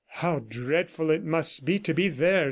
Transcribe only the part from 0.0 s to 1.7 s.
"How dreadful it must